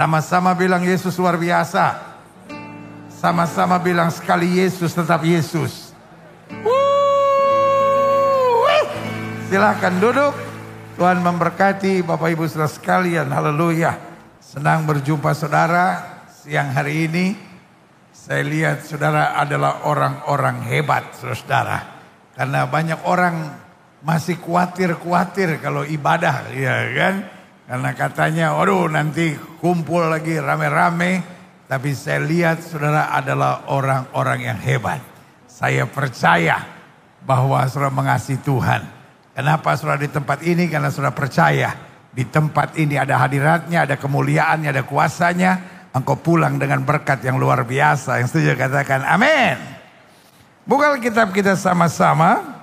[0.00, 2.00] Sama-sama bilang Yesus luar biasa.
[3.12, 5.92] Sama-sama bilang sekali Yesus tetap Yesus.
[6.64, 6.80] Wuh.
[9.52, 10.32] Silahkan duduk.
[10.96, 13.28] Tuhan memberkati Bapak Ibu saudara sekalian.
[13.28, 14.00] Haleluya.
[14.40, 17.36] Senang berjumpa saudara siang hari ini.
[18.08, 22.00] Saya lihat saudara adalah orang-orang hebat saudara.
[22.32, 23.52] Karena banyak orang
[24.00, 27.39] masih khawatir-khawatir kalau ibadah ya kan.
[27.70, 31.22] Karena katanya waduh nanti kumpul lagi rame-rame.
[31.70, 34.98] Tapi saya lihat saudara adalah orang-orang yang hebat.
[35.46, 36.66] Saya percaya
[37.22, 38.82] bahwa saudara mengasihi Tuhan.
[39.38, 40.66] Kenapa saudara di tempat ini?
[40.66, 41.78] Karena saudara percaya
[42.10, 45.52] di tempat ini ada hadiratnya, ada kemuliaannya, ada kuasanya.
[45.94, 48.18] Engkau pulang dengan berkat yang luar biasa.
[48.18, 49.62] Yang setuju katakan amin.
[50.66, 52.58] Buka kitab kita sama-sama.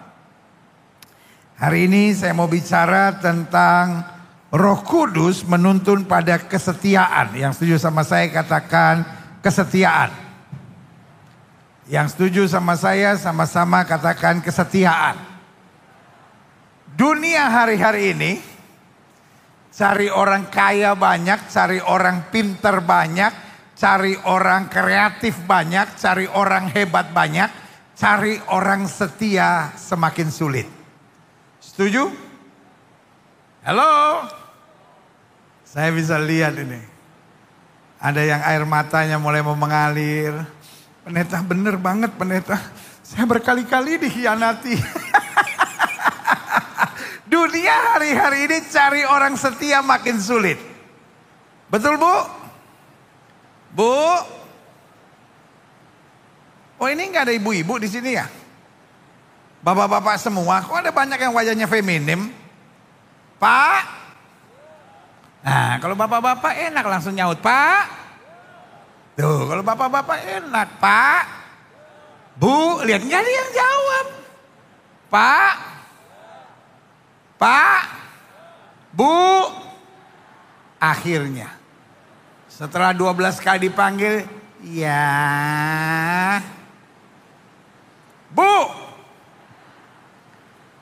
[1.55, 4.16] Hari ini saya mau bicara tentang
[4.47, 7.35] Roh Kudus menuntun pada kesetiaan.
[7.35, 9.03] Yang setuju sama saya katakan
[9.43, 10.11] kesetiaan.
[11.88, 15.19] Yang setuju sama saya sama-sama katakan kesetiaan.
[16.95, 18.31] Dunia hari-hari ini
[19.72, 23.31] cari orang kaya banyak, cari orang pinter banyak,
[23.75, 27.52] cari orang kreatif banyak, cari orang hebat banyak,
[27.94, 30.67] cari orang setia semakin sulit.
[31.61, 32.27] Setuju?
[33.67, 34.23] Halo?
[35.67, 36.79] Saya bisa lihat ini.
[37.99, 40.31] Ada yang air matanya mulai mau mengalir.
[41.03, 42.55] Pendeta bener banget pendeta.
[43.03, 44.71] Saya berkali-kali dikhianati.
[47.27, 50.63] Dunia hari-hari ini cari orang setia makin sulit.
[51.67, 52.15] Betul bu?
[53.75, 53.99] Bu?
[56.79, 58.31] Oh ini nggak ada ibu-ibu di sini ya?
[59.59, 62.47] Bapak-bapak semua, kok ada banyak yang wajahnya feminim?
[63.38, 63.81] Pak?
[65.47, 67.83] Nah, kalau bapak-bapak enak langsung nyaut, Pak.
[69.17, 71.23] Tuh, kalau bapak-bapak enak, Pak.
[72.38, 74.05] Bu, lihat nggak ada yang jawab.
[75.09, 75.53] Pak.
[77.38, 77.81] Pak.
[78.94, 79.17] Bu.
[80.78, 81.50] Akhirnya.
[82.45, 84.25] Setelah 12 kali dipanggil,
[84.62, 85.17] ya.
[88.33, 88.87] Bu.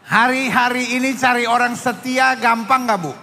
[0.06, 3.14] Hari-hari ini cari orang setia gampang gak bu?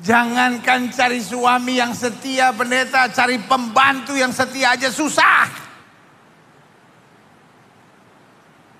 [0.00, 5.50] Jangankan cari suami yang setia pendeta, cari pembantu yang setia aja susah.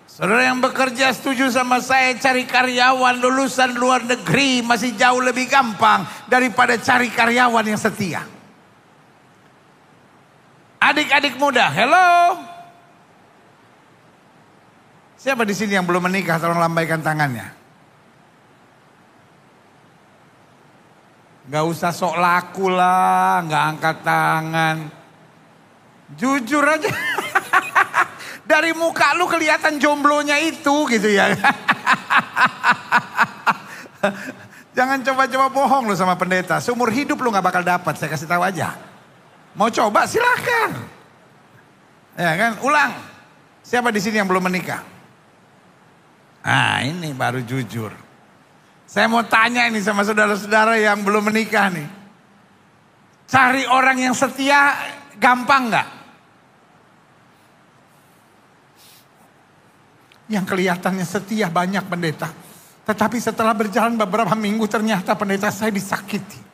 [0.06, 6.06] Saudara yang bekerja setuju sama saya cari karyawan lulusan luar negeri masih jauh lebih gampang
[6.30, 8.39] daripada cari karyawan yang setia.
[10.80, 12.40] Adik-adik muda, hello.
[15.20, 16.40] Siapa di sini yang belum menikah?
[16.40, 17.52] Tolong lambaikan tangannya.
[21.52, 24.76] Gak usah sok laku lah, gak angkat tangan.
[26.16, 26.88] Jujur aja.
[28.50, 31.36] Dari muka lu kelihatan jomblonya itu gitu ya.
[34.78, 36.56] Jangan coba-coba bohong lu sama pendeta.
[36.64, 38.89] Seumur hidup lu gak bakal dapat, saya kasih tahu aja.
[39.58, 40.70] Mau coba silahkan.
[42.14, 42.92] Ya kan, ulang.
[43.66, 44.82] Siapa di sini yang belum menikah?
[46.40, 47.92] Ah ini baru jujur.
[48.90, 51.88] Saya mau tanya ini sama saudara-saudara yang belum menikah nih.
[53.30, 54.74] Cari orang yang setia
[55.14, 55.88] gampang nggak?
[60.34, 62.34] Yang kelihatannya setia banyak pendeta.
[62.82, 66.49] Tetapi setelah berjalan beberapa minggu ternyata pendeta saya disakiti.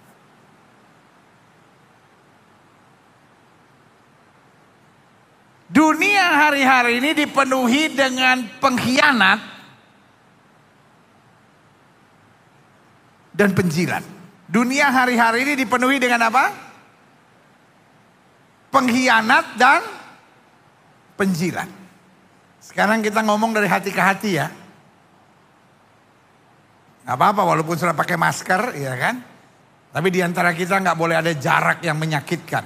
[5.77, 9.41] Dunia hari-hari ini dipenuhi dengan pengkhianat
[13.37, 14.01] dan penjilat.
[14.49, 16.49] Dunia hari-hari ini dipenuhi dengan apa?
[18.73, 19.85] Pengkhianat dan
[21.21, 21.69] penjilat.
[22.65, 24.49] Sekarang kita ngomong dari hati ke hati ya.
[27.05, 29.21] Gak apa-apa walaupun sudah pakai masker ya kan.
[29.93, 32.65] Tapi di antara kita nggak boleh ada jarak yang menyakitkan.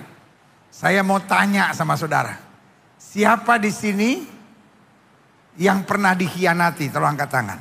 [0.71, 2.50] Saya mau tanya sama saudara.
[3.01, 4.21] Siapa di sini
[5.57, 6.93] yang pernah dikhianati?
[6.93, 7.61] Tolong angkat tangan.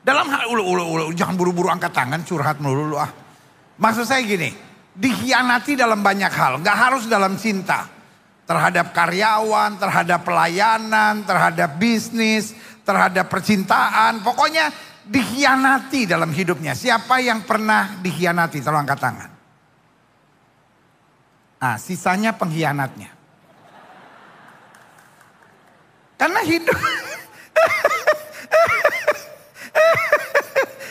[0.00, 3.12] Dalam hal ulu, ulu, ulu, jangan buru-buru angkat tangan, curhat melulu ah.
[3.76, 4.48] Maksud saya gini,
[4.96, 7.84] dikhianati dalam banyak hal, nggak harus dalam cinta.
[8.48, 14.24] Terhadap karyawan, terhadap pelayanan, terhadap bisnis, terhadap percintaan.
[14.24, 14.72] Pokoknya
[15.04, 16.72] dikhianati dalam hidupnya.
[16.72, 18.58] Siapa yang pernah dikhianati?
[18.64, 19.30] Tolong angkat tangan.
[21.60, 23.19] Nah, sisanya pengkhianatnya.
[26.20, 26.76] Karena hidup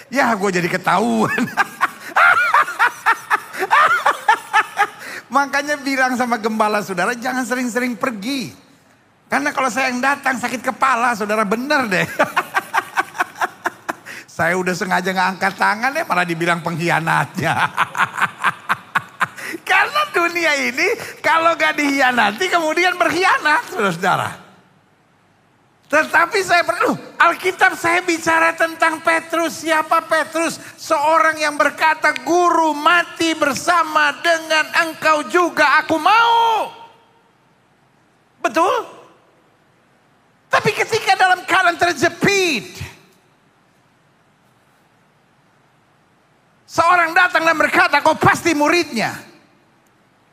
[0.10, 1.46] Ya gue jadi ketahuan.
[5.30, 8.50] Makanya bilang sama gembala saudara jangan sering-sering pergi.
[9.30, 12.10] Karena kalau saya yang datang sakit kepala saudara bener deh.
[14.26, 17.54] saya udah sengaja nggak angkat tangan ya malah dibilang pengkhianatnya.
[19.70, 20.90] Karena dunia ini
[21.22, 24.49] kalau gak dihianati kemudian berkhianat saudara-saudara.
[25.90, 29.66] Tetapi saya perlu, Alkitab saya bicara tentang Petrus.
[29.66, 30.62] Siapa Petrus?
[30.78, 36.70] Seorang yang berkata, guru mati bersama dengan engkau juga aku mau.
[38.38, 38.86] Betul?
[40.54, 42.86] Tapi ketika dalam keadaan terjepit.
[46.70, 49.26] Seorang datang dan berkata, kau pasti muridnya.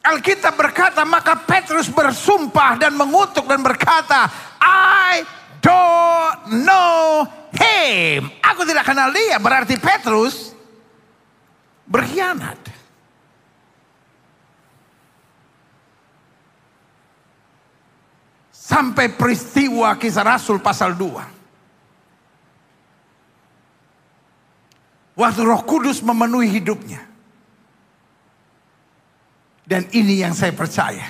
[0.05, 4.29] Alkitab berkata, maka Petrus bersumpah dan mengutuk dan berkata,
[5.67, 8.31] don't know him.
[8.39, 9.43] Aku tidak kenal dia.
[9.43, 10.55] Berarti Petrus
[11.91, 12.59] berkhianat.
[18.55, 21.35] Sampai peristiwa kisah Rasul pasal 2.
[25.17, 27.01] Waktu roh kudus memenuhi hidupnya.
[29.67, 31.09] Dan ini yang saya percaya.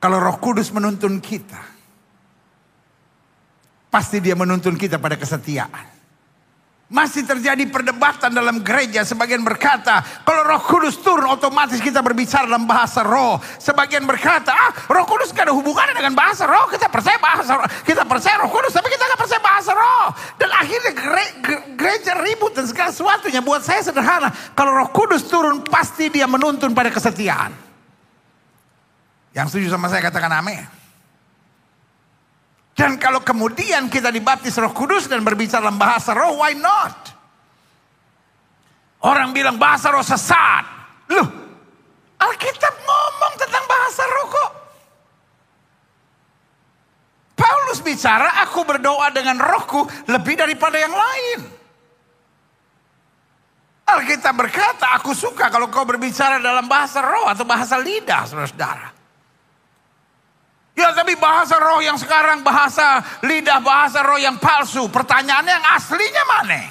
[0.00, 1.75] Kalau roh kudus menuntun kita
[3.86, 5.96] Pasti dia menuntun kita pada kesetiaan.
[6.86, 9.02] Masih terjadi perdebatan dalam gereja.
[9.02, 13.42] Sebagian berkata, kalau roh kudus turun otomatis kita berbicara dalam bahasa roh.
[13.58, 16.70] Sebagian berkata, ah roh kudus gak ada hubungannya dengan bahasa roh.
[16.70, 17.66] Kita percaya bahasa roh.
[17.82, 20.06] Kita percaya roh kudus, tapi kita gak percaya bahasa roh.
[20.38, 20.92] Dan akhirnya
[21.74, 23.42] gereja ribut dan segala sesuatunya.
[23.42, 27.50] Buat saya sederhana, kalau roh kudus turun pasti dia menuntun pada kesetiaan.
[29.34, 30.85] Yang setuju sama saya katakan amin.
[32.76, 37.08] Dan kalau kemudian kita dibaptis roh kudus dan berbicara dalam bahasa roh, why not?
[39.00, 40.64] Orang bilang bahasa roh sesat.
[41.08, 41.24] Loh,
[42.20, 44.50] Alkitab ngomong tentang bahasa roh kok.
[47.36, 51.40] Paulus bicara, aku berdoa dengan rohku lebih daripada yang lain.
[53.86, 58.95] Alkitab berkata, aku suka kalau kau berbicara dalam bahasa roh atau bahasa lidah, saudara-saudara.
[60.76, 64.92] Ya tapi bahasa roh yang sekarang bahasa lidah bahasa roh yang palsu.
[64.92, 66.62] Pertanyaannya yang aslinya mana?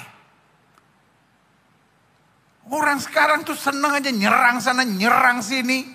[2.70, 5.90] Orang sekarang tuh seneng aja nyerang sana nyerang sini.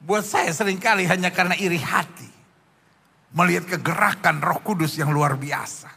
[0.00, 2.28] Buat saya sering kali hanya karena iri hati.
[3.36, 5.92] Melihat kegerakan roh kudus yang luar biasa.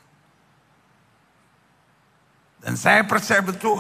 [2.68, 3.80] Dan saya percaya betul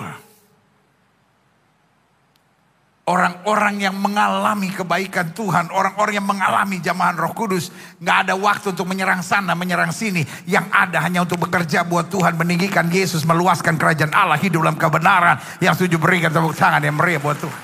[3.03, 7.67] Orang-orang yang mengalami kebaikan Tuhan, orang-orang yang mengalami jamahan Roh Kudus,
[7.99, 10.23] nggak ada waktu untuk menyerang sana, menyerang sini.
[10.47, 15.35] Yang ada hanya untuk bekerja buat Tuhan, meninggikan Yesus, meluaskan kerajaan Allah, hidup dalam kebenaran.
[15.59, 17.63] Yang setuju berikan tepuk tangan yang meriah buat Tuhan.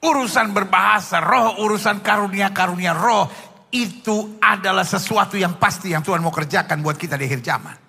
[0.00, 3.28] Urusan berbahasa roh, urusan karunia-karunia roh,
[3.68, 7.85] itu adalah sesuatu yang pasti yang Tuhan mau kerjakan buat kita di akhir zaman.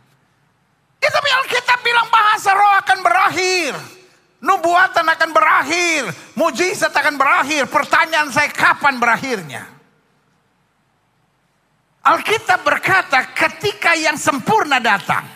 [1.02, 3.74] Tapi Alkitab bilang bahasa roh akan berakhir.
[4.38, 6.02] Nubuatan akan berakhir.
[6.38, 7.66] Mujizat akan berakhir.
[7.68, 9.66] Pertanyaan saya kapan berakhirnya?
[12.06, 15.28] Alkitab berkata ketika yang sempurna datang.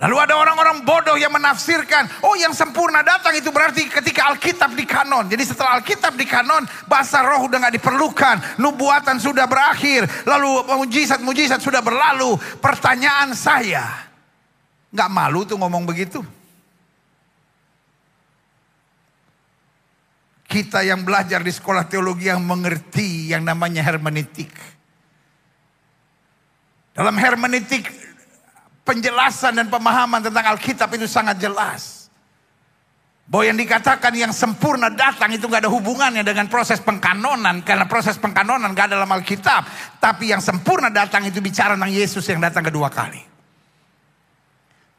[0.00, 4.88] Lalu ada orang-orang bodoh yang menafsirkan, oh yang sempurna datang itu berarti ketika Alkitab di
[4.88, 5.28] kanon.
[5.28, 8.36] Jadi setelah Alkitab di kanon, bahasa roh udah gak diperlukan.
[8.64, 12.32] Nubuatan sudah berakhir, lalu mujizat-mujizat sudah berlalu.
[12.64, 14.09] Pertanyaan saya,
[14.90, 16.18] Nggak malu tuh ngomong begitu.
[20.50, 24.50] Kita yang belajar di sekolah teologi yang mengerti yang namanya hermeneutik.
[26.90, 27.86] Dalam hermeneutik
[28.82, 32.10] penjelasan dan pemahaman tentang Alkitab itu sangat jelas.
[33.30, 37.62] Bahwa yang dikatakan yang sempurna datang itu gak ada hubungannya dengan proses pengkanonan.
[37.62, 39.70] Karena proses pengkanonan gak ada dalam Alkitab.
[40.02, 43.29] Tapi yang sempurna datang itu bicara tentang Yesus yang datang kedua kali.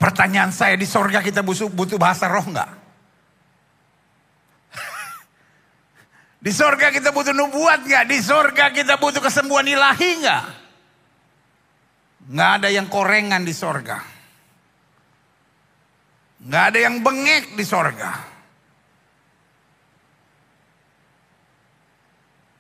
[0.01, 1.69] Pertanyaan saya di sorga kita butuh,
[2.01, 2.71] bahasa roh nggak?
[6.41, 8.09] Di sorga kita butuh nubuat nggak?
[8.09, 10.43] Di sorga kita butuh kesembuhan ilahi nggak?
[12.33, 14.01] Nggak ada yang korengan di sorga.
[16.41, 18.11] Nggak ada yang bengek di sorga.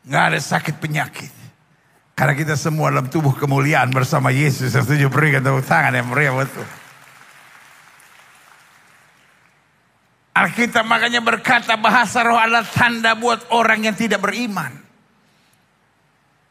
[0.05, 1.33] Nggak ada sakit penyakit.
[2.13, 4.77] Karena kita semua dalam tubuh kemuliaan bersama Yesus.
[4.77, 6.80] Yang setuju berikan tangan yang meriah betul.
[10.31, 14.71] Alkitab makanya berkata bahasa roh adalah tanda buat orang yang tidak beriman.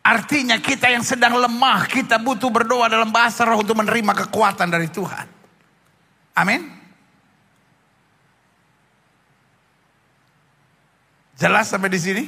[0.04, 4.88] Artinya kita yang sedang lemah, kita butuh berdoa dalam bahasa roh untuk menerima kekuatan dari
[4.92, 5.26] Tuhan.
[6.36, 6.68] Amin.
[11.40, 12.24] Jelas sampai di sini?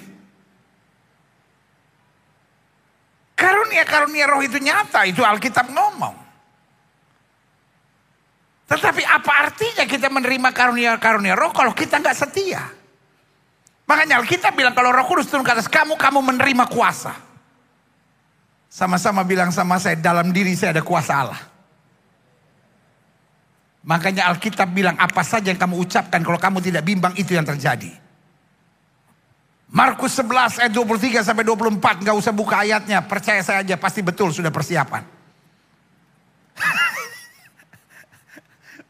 [3.37, 6.22] Karunia-karunia roh itu nyata, itu Alkitab ngomong.
[8.73, 12.73] Tetapi apa artinya kita menerima karunia-karunia roh kalau kita nggak setia?
[13.85, 17.13] Makanya Alkitab bilang kalau roh kudus turun ke atas kamu, kamu menerima kuasa.
[18.73, 21.43] Sama-sama bilang sama saya, dalam diri saya ada kuasa Allah.
[23.85, 27.93] Makanya Alkitab bilang apa saja yang kamu ucapkan kalau kamu tidak bimbang itu yang terjadi.
[29.69, 34.33] Markus 11 ayat 23 sampai 24 nggak usah buka ayatnya, percaya saya aja pasti betul
[34.33, 35.12] sudah persiapan.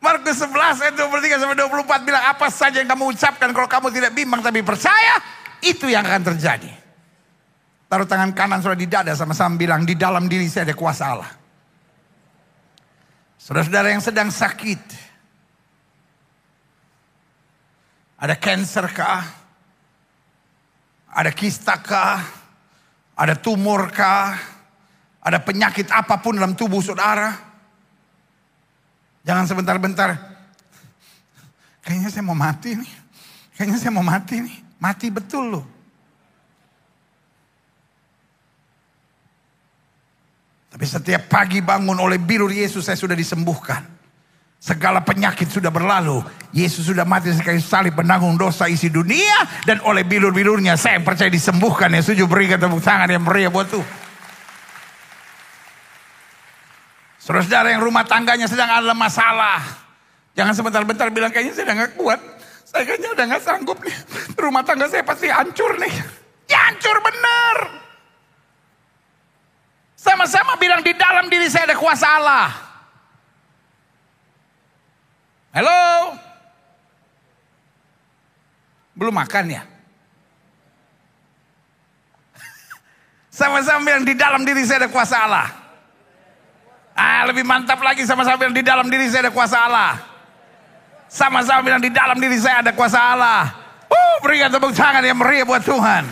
[0.03, 4.11] Markus 11 ayat 23 sampai 24 bilang apa saja yang kamu ucapkan kalau kamu tidak
[4.11, 5.23] bimbang tapi percaya
[5.63, 6.75] itu yang akan terjadi.
[7.87, 11.31] Taruh tangan kanan sudah di dada sama-sama bilang di dalam diri saya ada kuasa Allah.
[13.39, 14.83] Saudara-saudara yang sedang sakit.
[18.19, 19.23] Ada cancer kah?
[21.15, 22.23] Ada kista kah?
[23.15, 24.35] Ada tumor kah?
[25.23, 27.52] Ada penyakit apa pun dalam tubuh saudara?
[29.23, 30.19] Jangan sebentar-bentar.
[31.83, 32.93] Kayaknya saya mau mati nih.
[33.59, 34.57] Kayaknya saya mau mati nih.
[34.83, 35.67] Mati betul loh.
[40.73, 43.85] Tapi setiap pagi bangun oleh bilur Yesus saya sudah disembuhkan.
[44.63, 46.23] Segala penyakit sudah berlalu.
[46.55, 49.67] Yesus sudah mati sekali salib menanggung dosa isi dunia.
[49.67, 51.91] Dan oleh bilur-bilurnya saya percaya disembuhkan.
[51.91, 54.02] Yang setuju berikan tepuk tangan yang meriah buat tuh.
[57.23, 59.63] Saudara-saudara yang rumah tangganya sedang ada masalah.
[60.35, 62.19] Jangan sebentar-bentar bilang kayaknya saya gak kuat.
[62.67, 63.95] Saya kayaknya udah gak sanggup nih.
[64.35, 65.95] Rumah tangga saya pasti hancur nih.
[66.51, 67.79] Ya hancur benar.
[69.95, 72.51] Sama-sama bilang di dalam diri saya ada kuasa Allah.
[75.55, 76.19] Halo?
[78.99, 79.63] Belum makan ya?
[83.31, 85.62] Sama-sama bilang di dalam diri saya ada kuasa Allah.
[86.93, 89.93] Ah, lebih mantap lagi sama-sama bilang di dalam diri saya ada kuasa Allah.
[91.09, 93.53] Sama-sama bilang di dalam diri saya ada kuasa Allah.
[93.89, 96.05] Uh, berikan tepuk tangan yang meriah buat Tuhan.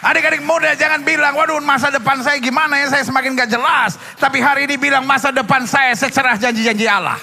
[0.00, 4.00] Adik-adik muda jangan bilang, waduh masa depan saya gimana ya, saya semakin gak jelas.
[4.16, 7.20] Tapi hari ini bilang masa depan saya secerah janji-janji Allah.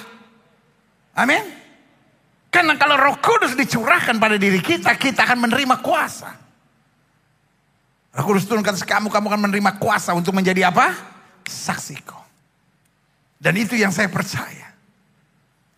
[1.18, 1.42] Amin.
[2.54, 6.30] Karena kalau roh kudus dicurahkan pada diri kita, kita akan menerima kuasa.
[8.14, 10.94] Roh kudus turunkan kamu, kamu akan menerima kuasa untuk menjadi apa?
[11.50, 12.17] Saksiku.
[13.38, 14.74] Dan itu yang saya percaya.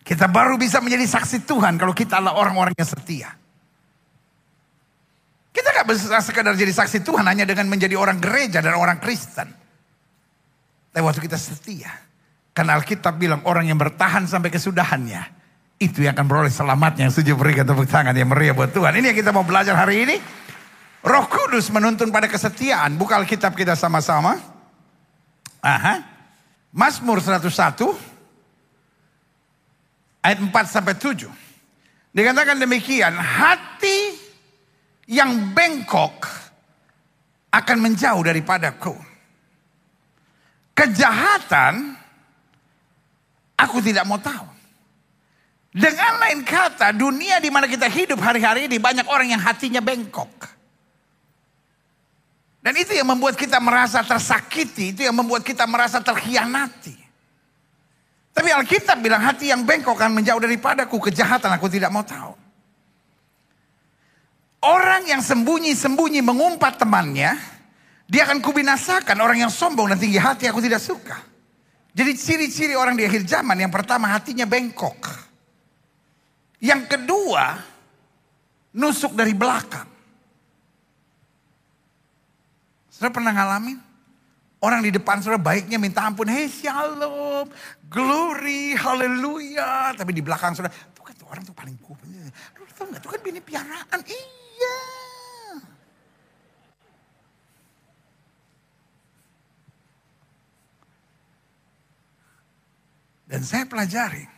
[0.01, 3.29] Kita baru bisa menjadi saksi Tuhan kalau kita adalah orang-orang yang setia.
[5.53, 9.45] Kita gak bisa sekadar jadi saksi Tuhan hanya dengan menjadi orang gereja dan orang Kristen.
[10.91, 11.91] Tapi waktu kita setia.
[12.51, 15.39] Karena Alkitab bilang orang yang bertahan sampai kesudahannya.
[15.79, 17.07] Itu yang akan beroleh selamatnya.
[17.07, 18.91] Yang setuju berikan tepuk tangan yang meriah buat Tuhan.
[18.99, 20.15] Ini yang kita mau belajar hari ini.
[21.01, 22.99] Roh Kudus menuntun pada kesetiaan.
[22.99, 24.37] Buka Alkitab kita sama-sama.
[25.63, 26.10] Aha.
[26.71, 27.51] Mazmur 101
[30.23, 31.27] ayat 4 sampai 7.
[32.11, 34.15] Dikatakan demikian, hati
[35.07, 36.27] yang bengkok
[37.51, 38.95] akan menjauh daripadaku.
[40.71, 41.95] Kejahatan
[43.59, 44.47] aku tidak mau tahu.
[45.71, 50.60] Dengan lain kata, dunia di mana kita hidup hari-hari ini banyak orang yang hatinya bengkok.
[52.61, 56.93] Dan itu yang membuat kita merasa tersakiti, itu yang membuat kita merasa terkhianati.
[58.31, 62.37] Tapi Alkitab bilang hati yang bengkok akan menjauh daripadaku, kejahatan aku tidak mau tahu.
[64.61, 67.33] Orang yang sembunyi-sembunyi mengumpat temannya,
[68.05, 71.17] dia akan kubinasakan orang yang sombong dan tinggi hati aku tidak suka.
[71.91, 75.11] Jadi ciri-ciri orang di akhir zaman yang pertama hatinya bengkok.
[76.61, 77.57] Yang kedua,
[78.79, 79.90] nusuk dari belakang.
[83.01, 83.81] Saudara pernah ngalamin?
[84.61, 86.29] Orang di depan saudara baiknya minta ampun.
[86.29, 87.49] Hei shalom,
[87.89, 89.97] glory, haleluya.
[89.97, 91.97] Tapi di belakang saudara, tuh kan tuh orang tuh paling kuat.
[92.05, 93.99] Lu tau gak, tuh kan bini piaraan.
[94.05, 94.77] Iya.
[103.25, 104.29] Dan saya pelajari.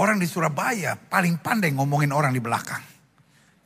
[0.00, 2.89] Orang di Surabaya paling pandai ngomongin orang di belakang.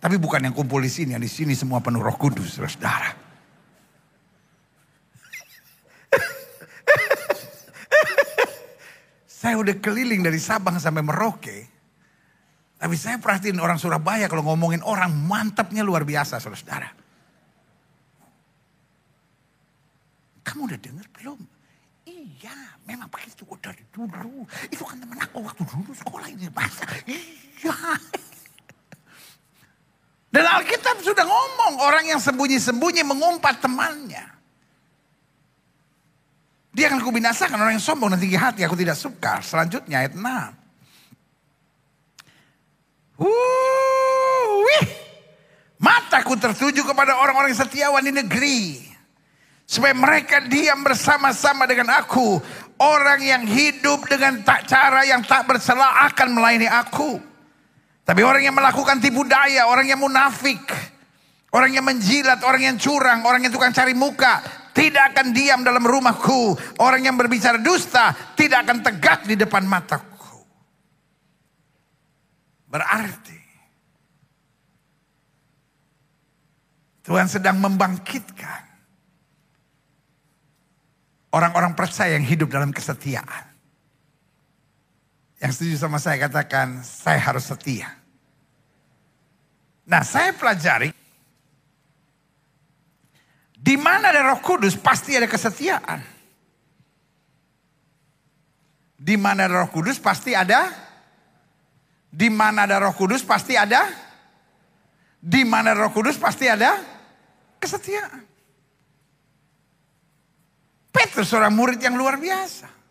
[0.04, 3.16] Tapi bukan yang kumpul di sini, yang di sini semua penuh roh kudus, saudara.
[9.40, 11.72] saya udah keliling dari Sabang sampai Merauke.
[12.76, 16.92] Tapi saya perhatiin orang Surabaya kalau ngomongin orang mantapnya luar biasa, saudara.
[20.44, 21.40] kamu udah dengar belum?
[22.04, 22.52] Iya,
[22.84, 24.44] memang begitu oh, dari dulu.
[24.68, 26.84] Itu kan teman aku waktu dulu sekolah ini bahasa.
[27.08, 27.96] Iya.
[30.34, 34.34] Dan Alkitab sudah ngomong orang yang sembunyi-sembunyi mengumpat temannya.
[36.74, 38.66] Dia akan kubinasakan orang yang sombong dan tinggi hati.
[38.66, 39.38] Aku tidak suka.
[39.46, 40.26] Selanjutnya ayat 6.
[44.58, 44.86] Wih.
[45.78, 48.82] Mataku tertuju kepada orang-orang setiawan di negeri.
[49.62, 52.42] Supaya mereka diam bersama-sama dengan aku.
[52.82, 57.33] Orang yang hidup dengan tak cara yang tak bersalah akan melayani aku.
[58.04, 60.60] Tapi orang yang melakukan tipu daya, orang yang munafik,
[61.56, 64.44] orang yang menjilat, orang yang curang, orang yang tukang cari muka,
[64.76, 66.52] tidak akan diam dalam rumahku.
[66.84, 70.44] Orang yang berbicara dusta tidak akan tegak di depan mataku.
[72.68, 73.40] Berarti
[77.06, 78.62] Tuhan sedang membangkitkan
[81.32, 83.53] orang-orang percaya yang hidup dalam kesetiaan.
[85.44, 87.92] Yang setuju sama saya katakan, saya harus setia.
[89.84, 90.88] Nah, saya pelajari
[93.52, 96.00] di mana ada Roh Kudus pasti ada kesetiaan.
[98.96, 100.72] Di mana ada Roh Kudus pasti ada
[102.08, 103.84] di mana ada Roh Kudus pasti ada
[105.20, 106.80] di mana Roh Kudus pasti ada
[107.60, 108.24] kesetiaan.
[110.88, 112.83] Petrus seorang murid yang luar biasa.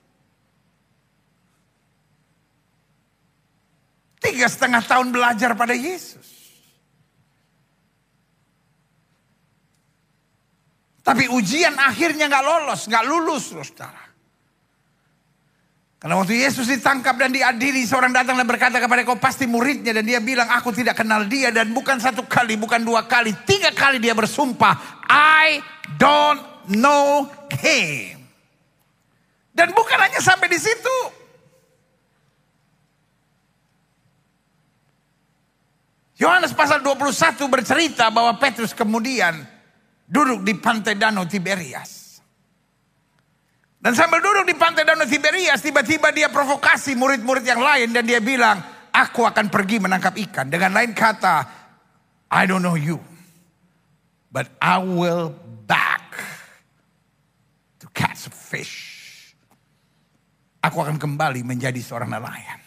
[4.23, 6.31] Tiga setengah tahun belajar pada Yesus.
[11.03, 14.03] Tapi ujian akhirnya nggak lolos, nggak lulus, saudara.
[15.99, 19.95] Karena waktu Yesus ditangkap dan diadili, seorang datang dan berkata kepada kau pasti muridnya.
[19.95, 21.47] Dan dia bilang, aku tidak kenal dia.
[21.47, 23.31] Dan bukan satu kali, bukan dua kali.
[23.47, 25.63] Tiga kali dia bersumpah, I
[25.95, 28.19] don't know him.
[29.55, 31.22] Dan bukan hanya sampai di situ.
[36.23, 39.43] Yohanes pasal 21 bercerita bahwa Petrus kemudian
[40.07, 42.15] duduk di pantai danau Tiberias.
[43.83, 48.23] Dan sambil duduk di pantai danau Tiberias, tiba-tiba dia provokasi murid-murid yang lain dan dia
[48.23, 48.55] bilang,
[48.95, 50.47] aku akan pergi menangkap ikan.
[50.47, 51.43] Dengan lain kata,
[52.31, 53.03] I don't know you,
[54.31, 55.35] but I will
[55.67, 56.15] back
[57.83, 58.79] to catch a fish.
[60.63, 62.62] Aku akan kembali menjadi seorang nelayan.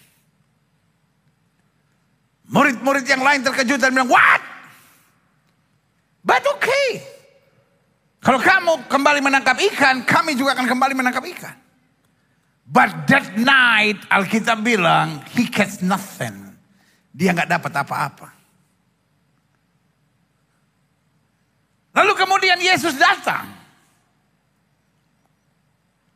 [2.46, 4.42] Murid-murid yang lain terkejut dan bilang, what?
[6.22, 7.02] But okay.
[8.22, 11.56] Kalau kamu kembali menangkap ikan, kami juga akan kembali menangkap ikan.
[12.66, 16.58] But that night Alkitab bilang he gets nothing.
[17.14, 18.28] Dia nggak dapat apa-apa.
[21.96, 23.46] Lalu kemudian Yesus datang.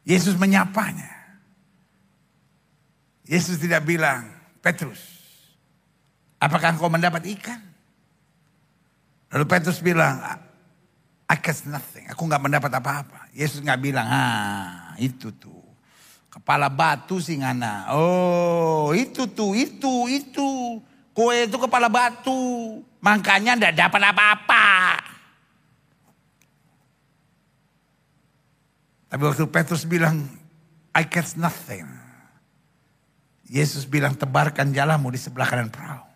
[0.03, 1.09] Yesus menyapanya.
[3.31, 4.27] Yesus tidak bilang,
[4.59, 4.99] Petrus,
[6.41, 7.61] apakah engkau mendapat ikan?
[9.31, 10.19] Lalu Petrus bilang,
[11.31, 12.11] I catch nothing.
[12.11, 13.31] Aku nggak mendapat apa-apa.
[13.31, 15.63] Yesus nggak bilang, ah itu tuh.
[16.27, 17.95] Kepala batu sih ngana.
[17.95, 20.51] Oh itu tuh, itu, itu.
[21.15, 22.83] Kue itu kepala batu.
[22.99, 24.67] Makanya nggak dapat apa-apa.
[29.11, 30.27] Tapi waktu Petrus bilang,
[30.95, 31.87] I catch nothing.
[33.51, 36.10] Yesus bilang, tebarkan jalamu di sebelah kanan perahu.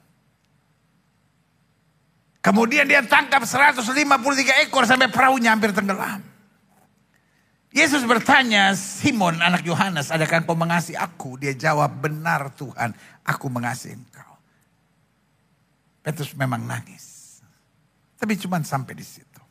[2.44, 6.20] Kemudian dia tangkap 153 ekor sampai perahunya hampir tenggelam.
[7.72, 11.40] Yesus bertanya, Simon anak Yohanes, adakah engkau mengasihi aku?
[11.40, 12.92] Dia jawab, benar Tuhan,
[13.24, 14.36] aku mengasihi engkau.
[16.04, 17.40] Petrus memang nangis.
[18.20, 19.42] Tapi cuma sampai di situ.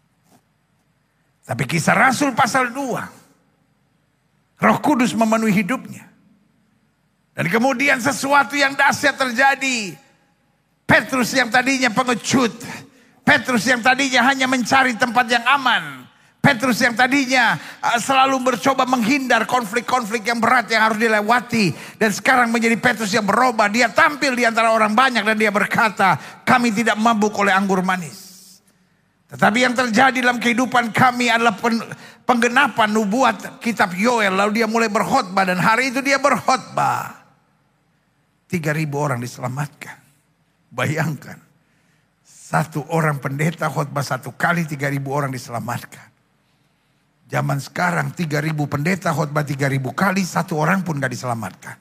[1.43, 4.61] Tapi kisah Rasul pasal 2.
[4.63, 6.07] Roh Kudus memenuhi hidupnya.
[7.33, 9.97] Dan kemudian sesuatu yang dahsyat terjadi.
[10.83, 12.53] Petrus yang tadinya pengecut.
[13.23, 16.03] Petrus yang tadinya hanya mencari tempat yang aman.
[16.43, 21.71] Petrus yang tadinya uh, selalu bercoba menghindar konflik-konflik yang berat yang harus dilewati.
[21.95, 23.71] Dan sekarang menjadi Petrus yang berubah.
[23.71, 28.59] Dia tampil di antara orang banyak dan dia berkata, kami tidak mabuk oleh anggur manis.
[29.31, 31.55] Tetapi yang terjadi dalam kehidupan kami adalah
[32.27, 34.35] penggenapan nubuat kitab Yoel.
[34.35, 37.23] Lalu dia mulai berkhotbah dan hari itu dia berkhotbah.
[38.51, 40.02] 3000 orang diselamatkan.
[40.73, 41.37] Bayangkan.
[42.25, 46.09] Satu orang pendeta khotbah satu kali tiga ribu orang diselamatkan.
[47.29, 51.77] Zaman sekarang tiga ribu pendeta khotbah tiga ribu kali satu orang pun gak diselamatkan.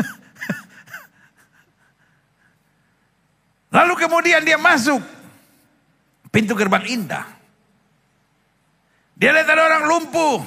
[3.76, 5.04] Lalu kemudian dia masuk
[6.32, 7.26] pintu gerbang indah.
[9.20, 10.40] Dia lihat ada orang lumpuh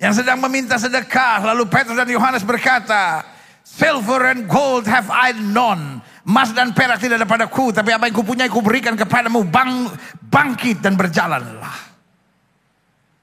[0.00, 1.44] yang sedang meminta sedekah.
[1.52, 3.36] Lalu Petrus dan Yohanes berkata,
[3.68, 6.00] Silver and gold have I none.
[6.24, 7.68] Emas dan perak tidak ada padaku.
[7.68, 9.44] Tapi apa yang kupunyai kuberikan kepadamu.
[9.44, 9.92] Bang,
[10.24, 11.76] bangkit dan berjalanlah.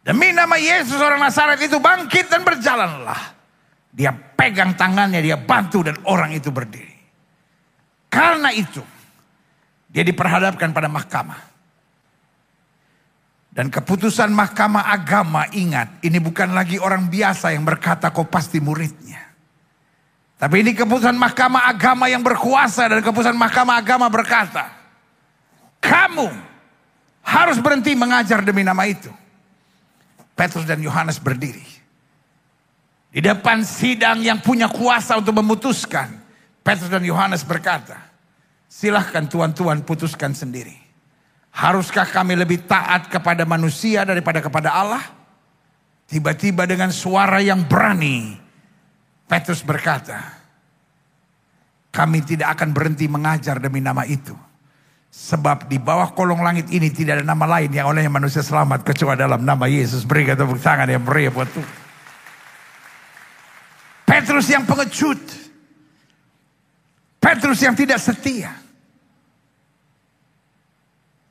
[0.06, 3.34] Demi nama Yesus orang Nazaret itu bangkit dan berjalanlah.
[3.90, 6.94] Dia pegang tangannya, dia bantu dan orang itu berdiri.
[8.14, 8.86] Karena itu,
[9.90, 11.42] dia diperhadapkan pada mahkamah.
[13.50, 19.25] Dan keputusan mahkamah agama ingat, ini bukan lagi orang biasa yang berkata kau pasti muridnya.
[20.36, 24.68] Tapi ini keputusan mahkamah agama yang berkuasa dan keputusan mahkamah agama berkata,
[25.80, 26.28] kamu
[27.24, 29.08] harus berhenti mengajar demi nama itu.
[30.36, 31.64] Petrus dan Yohanes berdiri.
[33.16, 36.12] Di depan sidang yang punya kuasa untuk memutuskan.
[36.60, 37.96] Petrus dan Yohanes berkata,
[38.68, 40.76] silahkan tuan-tuan putuskan sendiri.
[41.56, 45.04] Haruskah kami lebih taat kepada manusia daripada kepada Allah?
[46.12, 48.36] Tiba-tiba dengan suara yang berani,
[49.26, 50.22] Petrus berkata,
[51.90, 54.36] kami tidak akan berhenti mengajar demi nama itu.
[55.16, 59.16] Sebab di bawah kolong langit ini tidak ada nama lain yang olehnya manusia selamat kecuali
[59.16, 60.04] dalam nama Yesus.
[60.04, 61.76] Berikan tepuk tangan yang meriah buat Tuhan.
[64.04, 65.24] Petrus yang pengecut.
[67.24, 68.52] Petrus yang tidak setia.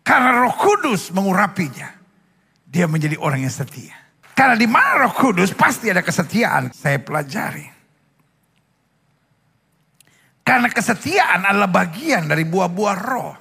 [0.01, 1.93] Karena roh kudus mengurapinya.
[2.65, 3.93] Dia menjadi orang yang setia.
[4.33, 6.73] Karena di mana roh kudus pasti ada kesetiaan.
[6.73, 7.74] Saya pelajari.
[10.45, 13.35] Karena kesetiaan adalah bagian dari buah-buah roh.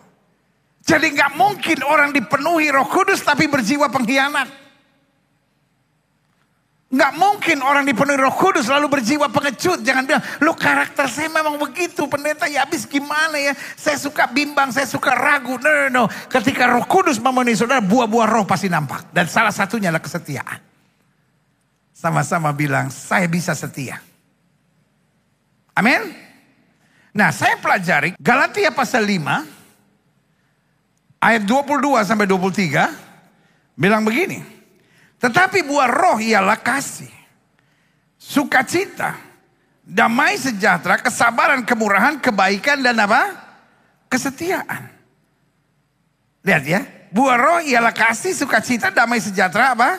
[0.84, 4.64] Jadi nggak mungkin orang dipenuhi roh kudus tapi berjiwa pengkhianat.
[6.94, 9.84] Nggak mungkin orang dipenuhi roh kudus lalu berjiwa pengecut.
[9.84, 12.08] Jangan bilang, lo karakter saya memang begitu.
[12.08, 13.52] Pendeta ya habis gimana ya.
[13.76, 15.60] Saya suka bimbang, saya suka ragu.
[15.60, 16.04] No, no, no.
[16.32, 19.12] Ketika roh kudus memenuhi saudara, buah-buah roh pasti nampak.
[19.12, 20.60] Dan salah satunya adalah kesetiaan.
[21.92, 24.00] Sama-sama bilang, saya bisa setia.
[25.74, 26.23] Amin.
[27.14, 29.46] Nah saya pelajari Galatia pasal 5.
[31.22, 32.90] Ayat 22 sampai 23.
[33.78, 34.42] Bilang begini.
[35.24, 37.08] Tetapi buah roh ialah kasih,
[38.20, 39.16] sukacita,
[39.80, 43.32] damai sejahtera, kesabaran, kemurahan, kebaikan dan apa?
[44.12, 44.92] Kesetiaan.
[46.44, 46.84] Lihat ya,
[47.16, 49.90] buah roh ialah kasih, sukacita, damai sejahtera apa?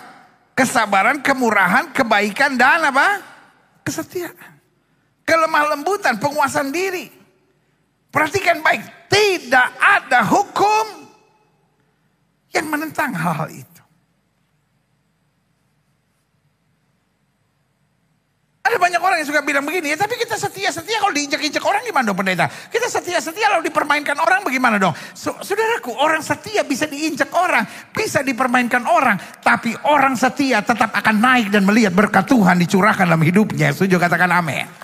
[0.52, 3.24] Kesabaran, kemurahan, kebaikan dan apa?
[3.80, 4.53] Kesetiaan.
[5.24, 7.08] Kelemah lembutan, penguasaan diri.
[8.12, 10.86] Perhatikan baik, tidak ada hukum
[12.54, 13.82] yang menentang hal-hal itu.
[18.64, 22.08] Ada banyak orang yang suka bilang begini, ya tapi kita setia-setia kalau diinjak-injak orang gimana
[22.08, 22.48] dong pendeta?
[22.48, 24.96] Kita setia-setia kalau dipermainkan orang bagaimana dong?
[25.12, 29.20] Saudaraku, orang setia bisa diinjak orang, bisa dipermainkan orang.
[29.44, 33.68] Tapi orang setia tetap akan naik dan melihat berkat Tuhan dicurahkan dalam hidupnya.
[33.68, 34.83] Setuju katakan amin.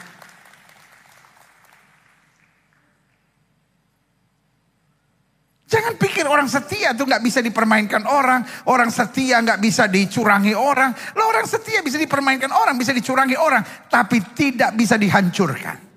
[5.70, 10.90] Jangan pikir orang setia tuh nggak bisa dipermainkan orang, orang setia nggak bisa dicurangi orang.
[11.14, 15.90] Lo orang setia bisa dipermainkan orang, bisa dicurangi orang, tapi tidak bisa dihancurkan.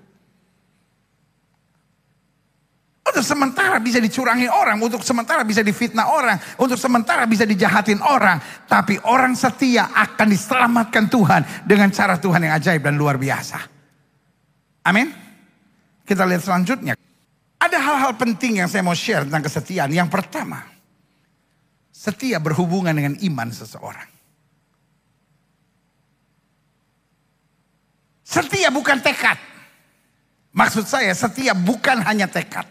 [3.04, 8.38] Untuk sementara bisa dicurangi orang, untuk sementara bisa difitnah orang, untuk sementara bisa dijahatin orang.
[8.70, 13.58] Tapi orang setia akan diselamatkan Tuhan dengan cara Tuhan yang ajaib dan luar biasa.
[14.86, 15.10] Amin.
[16.06, 16.94] Kita lihat selanjutnya.
[17.64, 19.88] Ada hal-hal penting yang saya mau share tentang kesetiaan.
[19.88, 20.68] Yang pertama,
[21.88, 24.04] setia berhubungan dengan iman seseorang.
[28.20, 29.40] Setia bukan tekad.
[30.52, 32.68] Maksud saya setia bukan hanya tekad.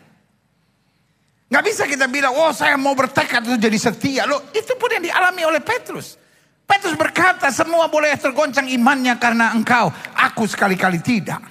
[1.49, 4.21] Gak bisa kita bilang, oh saya mau bertekad itu jadi setia.
[4.25, 6.17] Loh, itu pun yang dialami oleh Petrus.
[6.65, 9.89] Petrus berkata, semua boleh tergoncang imannya karena engkau.
[10.17, 11.41] Aku sekali-kali tidak.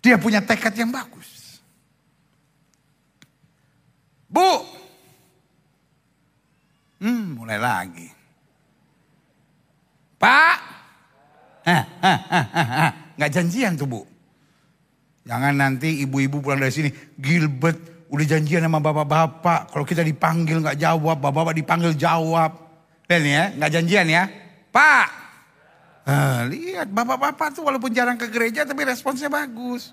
[0.00, 1.37] Dia punya tekad yang bagus.
[4.28, 4.52] Bu.
[7.00, 8.08] Hmm, mulai lagi.
[10.20, 10.58] Pak.
[11.68, 14.02] Hah, hah, hah, Nggak janjian tuh bu.
[15.28, 16.90] Jangan nanti ibu-ibu pulang dari sini.
[17.20, 19.72] Gilbert udah janjian sama bapak-bapak.
[19.72, 21.20] Kalau kita dipanggil nggak jawab.
[21.20, 22.56] Bapak-bapak dipanggil jawab.
[23.08, 24.24] Lihat ya, nggak janjian ya.
[24.72, 25.08] Pak.
[26.48, 29.92] Lihat bapak-bapak tuh walaupun jarang ke gereja tapi responsnya bagus.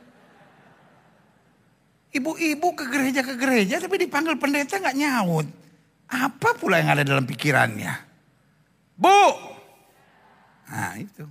[2.16, 5.48] Ibu-ibu ke gereja ke gereja tapi dipanggil pendeta nggak nyaut.
[6.08, 7.92] Apa pula yang ada dalam pikirannya?
[8.96, 9.24] Bu.
[10.72, 11.28] Nah itu.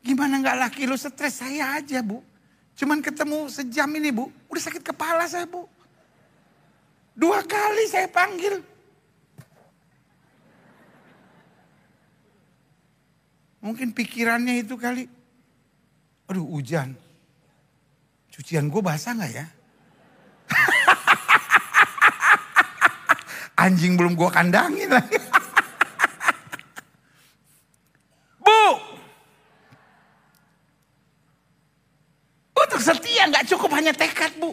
[0.00, 2.24] Gimana nggak laki lu stres saya aja bu.
[2.80, 4.32] Cuman ketemu sejam ini bu.
[4.48, 5.68] Udah sakit kepala saya bu.
[7.12, 8.64] Dua kali saya panggil.
[13.60, 15.04] Mungkin pikirannya itu kali.
[16.32, 17.05] Aduh hujan.
[18.36, 19.48] Cucian gue basah gak ya?
[23.64, 25.16] Anjing belum gue kandangin lagi.
[28.44, 28.76] Bu.
[32.60, 34.52] Untuk setia gak cukup hanya tekad bu.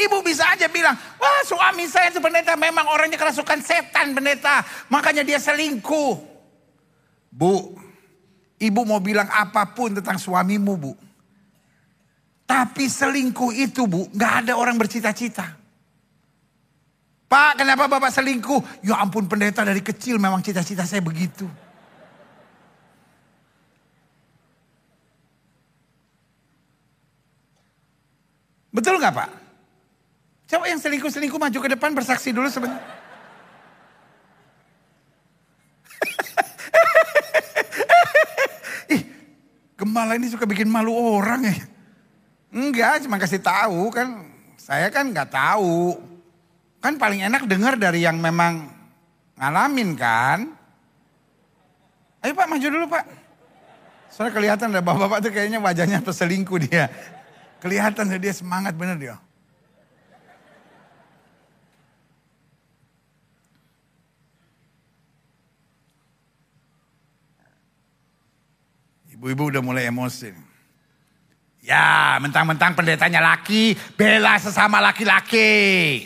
[0.00, 4.64] Ibu bisa aja bilang, wah suami saya itu pendeta memang orangnya kerasukan setan pendeta.
[4.88, 6.16] Makanya dia selingkuh.
[7.32, 7.76] Bu,
[8.60, 10.92] ibu mau bilang apa pun tentang suamimu bu.
[12.46, 15.66] Tapi selingkuh itu bu, gak ada orang bercita-cita.
[17.26, 18.86] Pak kenapa bapak selingkuh?
[18.86, 21.42] Ya ampun pendeta dari kecil memang cita-cita saya begitu.
[28.70, 29.30] Betul nggak pak?
[30.46, 32.78] Coba yang selingkuh-selingkuh maju ke depan bersaksi dulu sebentar.
[39.96, 41.56] Gemala ini suka bikin malu orang ya.
[42.52, 44.28] Enggak, cuma kasih tahu kan.
[44.60, 45.96] Saya kan nggak tahu.
[46.84, 48.68] Kan paling enak dengar dari yang memang
[49.40, 50.52] ngalamin kan.
[52.20, 53.04] Ayo Pak maju dulu Pak.
[54.12, 56.92] Soalnya kelihatan ada bapak-bapak tuh kayaknya wajahnya peselingkuh dia.
[57.64, 59.16] Kelihatan dia semangat bener dia.
[69.16, 70.28] Ibu-ibu udah mulai emosi.
[71.64, 76.04] Ya, mentang-mentang pendetanya laki, bela sesama laki-laki.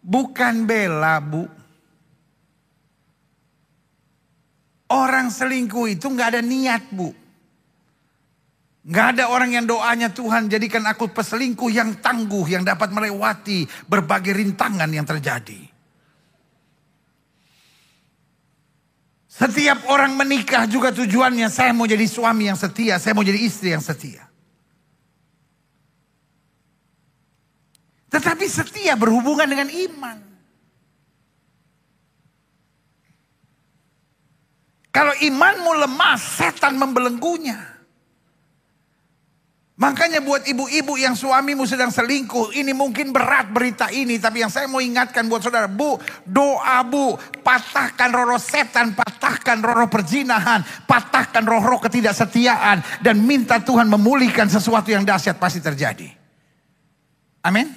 [0.00, 1.44] Bukan bela, Bu.
[4.88, 7.10] Orang selingkuh itu nggak ada niat, Bu.
[8.84, 14.36] Nggak ada orang yang doanya Tuhan jadikan aku peselingkuh yang tangguh, yang dapat melewati berbagai
[14.36, 15.63] rintangan yang terjadi.
[19.34, 23.74] Setiap orang menikah juga tujuannya saya mau jadi suami yang setia, saya mau jadi istri
[23.74, 24.30] yang setia.
[28.14, 30.18] Tetapi setia berhubungan dengan iman.
[34.94, 37.73] Kalau imanmu lemah, setan membelenggunya.
[39.84, 44.64] Makanya buat ibu-ibu yang suamimu sedang selingkuh, ini mungkin berat berita ini, tapi yang saya
[44.64, 51.84] mau ingatkan buat saudara, Bu, doa Bu, patahkan roh-roh setan, patahkan roh-roh perzinahan, patahkan roh-roh
[51.84, 56.08] ketidaksetiaan, dan minta Tuhan memulihkan sesuatu yang dahsyat pasti terjadi.
[57.44, 57.68] Amin.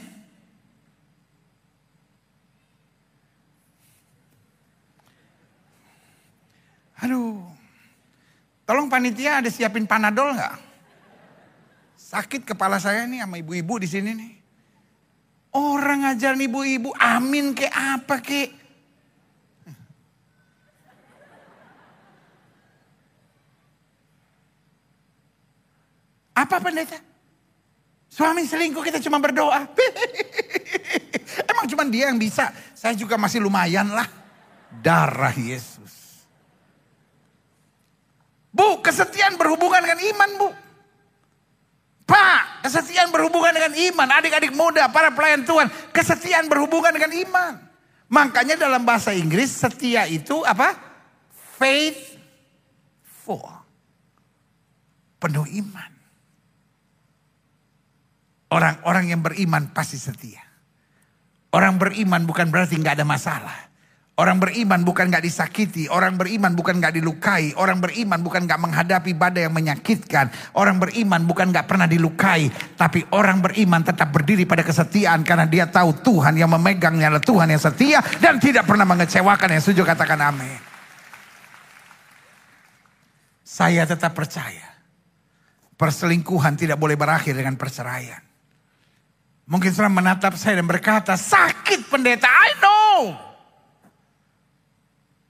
[7.04, 7.44] Aduh,
[8.64, 10.67] tolong panitia ada siapin panadol nggak?
[12.08, 14.34] Sakit kepala saya nih sama ibu-ibu di sini nih.
[15.60, 18.48] Orang ngajarin ibu-ibu, amin ke apa ke?
[26.32, 26.96] Apa pendeta?
[28.08, 29.68] Suami selingkuh kita cuma berdoa.
[31.52, 32.56] Emang cuma dia yang bisa.
[32.72, 34.08] Saya juga masih lumayan lah.
[34.80, 36.24] Darah Yesus.
[38.54, 40.67] Bu, kesetiaan berhubungan dengan iman bu.
[42.08, 44.08] Pak, kesetiaan berhubungan dengan iman.
[44.16, 47.60] Adik-adik muda, para pelayan Tuhan, kesetiaan berhubungan dengan iman.
[48.08, 50.72] Makanya dalam bahasa Inggris setia itu apa?
[51.60, 53.44] Faithful.
[55.20, 55.92] Penuh iman.
[58.48, 60.40] Orang-orang yang beriman pasti setia.
[61.52, 63.68] Orang beriman bukan berarti nggak ada masalah.
[64.18, 69.14] Orang beriman bukan gak disakiti, orang beriman bukan gak dilukai, orang beriman bukan gak menghadapi
[69.14, 74.66] badai yang menyakitkan, orang beriman bukan gak pernah dilukai, tapi orang beriman tetap berdiri pada
[74.66, 79.54] kesetiaan karena dia tahu Tuhan yang memegangnya adalah Tuhan yang setia dan tidak pernah mengecewakan
[79.54, 80.60] yang setuju katakan amin.
[83.46, 84.66] Saya tetap percaya
[85.78, 88.26] perselingkuhan tidak boleh berakhir dengan perceraian.
[89.46, 93.27] Mungkin seorang menatap saya dan berkata, sakit pendeta, I know.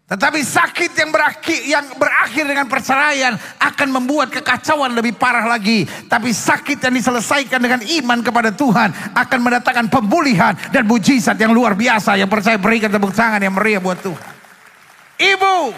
[0.08, 5.84] Tetapi sakit yang berakhir, yang berakhir dengan perceraian akan membuat kekacauan lebih parah lagi.
[5.84, 11.76] Tapi sakit yang diselesaikan dengan iman kepada Tuhan akan mendatangkan pemulihan dan mujizat yang luar
[11.76, 12.16] biasa.
[12.16, 14.32] Yang percaya berikan tepuk tangan yang meriah buat Tuhan.
[15.20, 15.76] Ibu,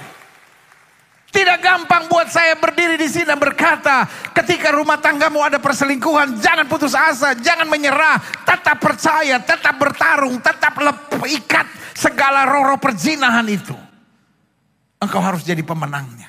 [1.33, 4.05] tidak gampang buat saya berdiri di sini dan berkata,
[4.37, 10.77] ketika rumah tanggamu ada perselingkuhan, jangan putus asa, jangan menyerah, tetap percaya, tetap bertarung, tetap
[11.25, 11.65] ikat
[11.97, 13.88] segala roh-roh perzinahan itu.
[14.99, 16.27] Engkau harus jadi pemenangnya.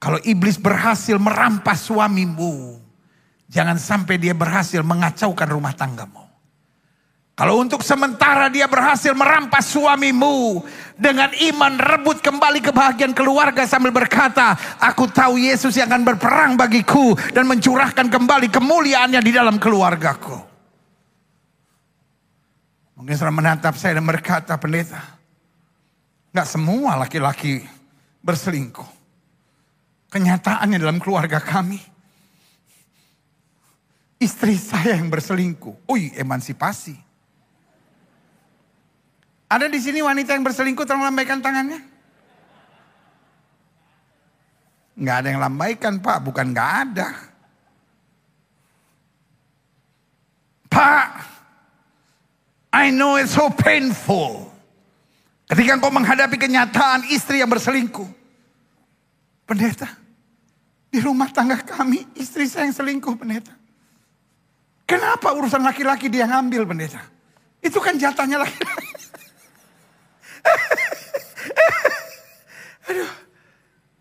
[0.00, 2.80] Kalau iblis berhasil merampas suamimu,
[3.48, 6.24] jangan sampai dia berhasil mengacaukan rumah tanggamu.
[7.36, 10.60] Kalau untuk sementara dia berhasil merampas suamimu
[11.00, 17.16] dengan iman rebut kembali kebahagiaan keluarga sambil berkata, aku tahu Yesus yang akan berperang bagiku
[17.32, 20.36] dan mencurahkan kembali kemuliaannya di dalam keluargaku.
[23.00, 25.19] Mungkin setelah menatap saya dan berkata, pendeta,
[26.30, 27.62] nggak semua laki-laki
[28.22, 28.98] berselingkuh.
[30.10, 31.78] Kenyataannya dalam keluarga kami,
[34.18, 35.86] istri saya yang berselingkuh.
[35.86, 36.98] Ui, emansipasi.
[39.50, 41.82] Ada di sini wanita yang berselingkuh tolong lambaikan tangannya.
[45.00, 47.08] Nggak ada yang lambaikan pak, bukan nggak ada.
[50.70, 51.08] Pak,
[52.70, 54.49] I know it's so painful.
[55.50, 58.06] Ketika engkau menghadapi kenyataan istri yang berselingkuh.
[59.42, 59.90] Pendeta,
[60.94, 63.50] di rumah tangga kami istri saya yang selingkuh pendeta.
[64.86, 67.02] Kenapa urusan laki-laki dia ngambil pendeta?
[67.58, 68.94] Itu kan jatahnya laki-laki.
[72.94, 73.10] Aduh.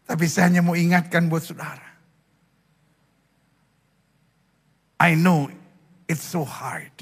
[0.06, 1.98] Tapi saya hanya mau ingatkan buat saudara.
[5.02, 5.50] I know
[6.06, 6.94] it's so hard.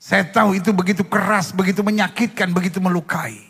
[0.00, 3.49] Saya tahu itu begitu keras, begitu menyakitkan, begitu melukai.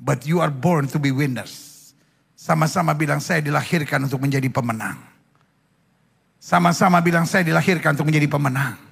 [0.00, 1.92] But you are born to be winners.
[2.32, 4.96] Sama-sama bilang saya dilahirkan untuk menjadi pemenang.
[6.40, 8.89] Sama-sama bilang saya dilahirkan untuk menjadi pemenang.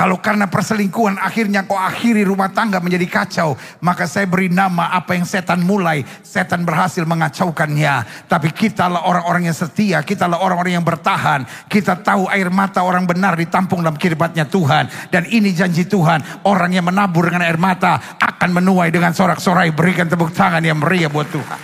[0.00, 3.52] Kalau karena perselingkuhan akhirnya kau akhiri rumah tangga menjadi kacau.
[3.84, 6.00] Maka saya beri nama apa yang setan mulai.
[6.24, 8.24] Setan berhasil mengacaukannya.
[8.24, 10.00] Tapi kita lah orang-orang yang setia.
[10.00, 11.44] Kita lah orang-orang yang bertahan.
[11.68, 15.12] Kita tahu air mata orang benar ditampung dalam kiribatnya Tuhan.
[15.12, 16.48] Dan ini janji Tuhan.
[16.48, 19.68] Orang yang menabur dengan air mata akan menuai dengan sorak-sorai.
[19.76, 21.60] Berikan tepuk tangan yang meriah buat Tuhan.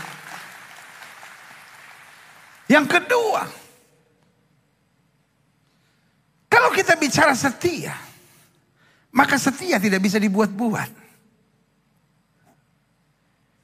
[2.69, 3.49] Yang kedua.
[6.53, 8.06] Kalau kita bicara setia.
[9.17, 10.93] Maka setia tidak bisa dibuat-buat.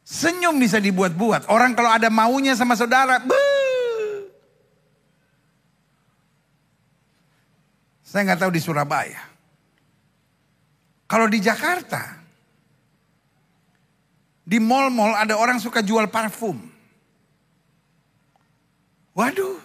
[0.00, 1.52] Senyum bisa dibuat-buat.
[1.52, 3.52] Orang kalau ada maunya sama saudara, Buh.
[8.00, 9.24] saya nggak tahu di Surabaya.
[11.08, 12.20] Kalau di Jakarta,
[14.44, 16.60] di mall-mall ada orang suka jual parfum.
[19.16, 19.60] Waduh,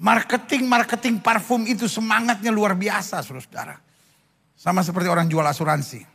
[0.00, 3.91] marketing-marketing parfum itu semangatnya luar biasa, saudara.
[4.62, 6.06] Sama seperti orang jual asuransi.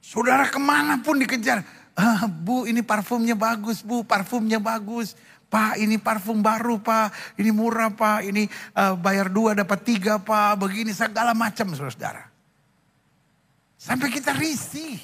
[0.00, 1.60] Saudara ke mana pun dikejar.
[1.92, 5.12] Ah, bu ini parfumnya bagus bu, parfumnya bagus.
[5.52, 10.56] Pak ini parfum baru pak, ini murah pak, ini uh, bayar dua dapat tiga pak,
[10.56, 12.32] begini segala macam saudara.
[13.76, 14.96] Sampai kita risih.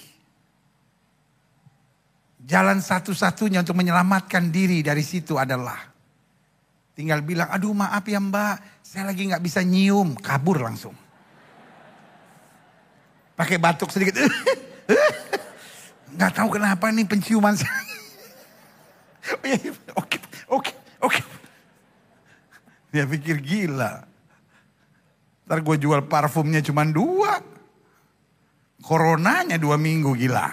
[2.40, 5.90] Jalan satu-satunya untuk menyelamatkan diri dari situ adalah
[7.00, 10.98] Tinggal bilang, aduh maaf ya mbak, saya lagi nggak bisa nyium, kabur langsung.
[13.38, 14.18] Pakai batuk sedikit,
[16.18, 17.70] nggak tahu kenapa nih penciuman saya.
[19.30, 19.70] Oh iya, iya.
[19.94, 20.72] Oke, oke,
[21.06, 21.20] oke.
[22.90, 24.02] Dia pikir gila.
[25.46, 27.38] Ntar gue jual parfumnya cuma dua.
[28.82, 30.50] Coronanya dua minggu gila.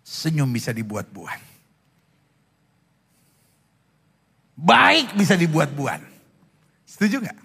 [0.00, 1.53] Senyum bisa dibuat-buat.
[4.54, 6.00] Baik bisa dibuat-buat.
[6.86, 7.38] Setuju nggak?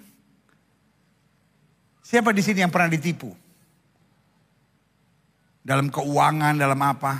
[2.06, 3.34] Siapa di sini yang pernah ditipu?
[5.66, 7.14] Dalam keuangan, dalam apa?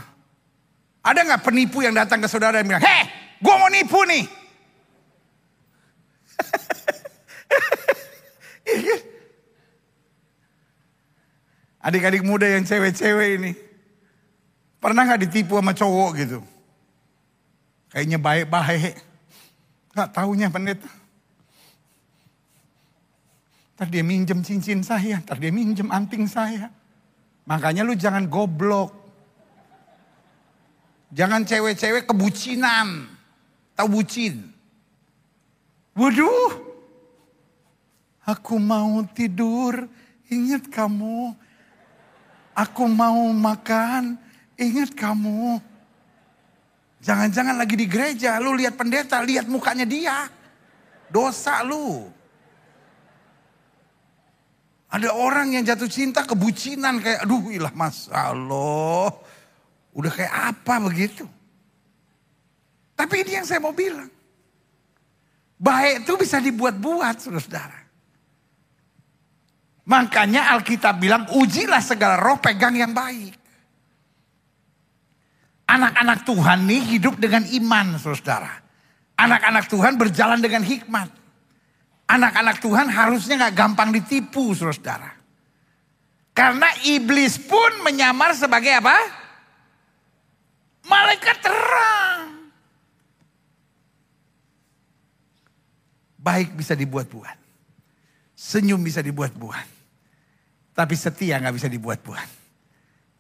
[1.06, 3.04] Ada nggak penipu yang datang ke saudara dan bilang, heh,
[3.42, 4.26] gue mau nipu nih.
[8.70, 9.02] Iya kan?
[11.90, 13.58] Adik-adik muda yang cewek-cewek ini.
[14.78, 16.40] Pernah nggak ditipu sama cowok gitu?
[17.90, 19.09] Kayaknya baik-baik.
[20.00, 20.88] Gak taunya pendeta.
[23.76, 26.72] Ntar dia minjem cincin saya, ntar dia minjem anting saya.
[27.44, 28.96] Makanya lu jangan goblok.
[31.12, 33.12] Jangan cewek-cewek kebucinan.
[33.76, 34.40] Tahu bucin.
[36.00, 36.72] Waduh.
[38.24, 39.84] Aku mau tidur,
[40.32, 41.36] ingat kamu.
[42.56, 44.16] Aku mau makan,
[44.60, 45.64] Ingat kamu.
[47.00, 50.28] Jangan-jangan lagi di gereja, lu lihat pendeta, lihat mukanya dia.
[51.08, 52.12] Dosa lu.
[54.90, 59.14] Ada orang yang jatuh cinta kebucinan kayak, aduh ilah mas Allah.
[59.96, 61.26] Udah kayak apa begitu.
[63.00, 64.12] Tapi ini yang saya mau bilang.
[65.60, 67.80] Baik itu bisa dibuat-buat saudara-saudara.
[69.90, 73.34] Makanya Alkitab bilang ujilah segala roh pegang yang baik.
[75.70, 78.50] Anak-anak Tuhan nih hidup dengan iman saudara.
[79.22, 81.14] Anak-anak Tuhan berjalan dengan hikmat.
[82.10, 85.14] Anak-anak Tuhan harusnya nggak gampang ditipu, saudara.
[86.34, 88.98] Karena iblis pun menyamar sebagai apa?
[90.90, 92.50] Malaikat terang.
[96.18, 97.38] Baik bisa dibuat-buat.
[98.34, 99.68] Senyum bisa dibuat-buat.
[100.74, 102.30] Tapi setia nggak bisa dibuat-buat.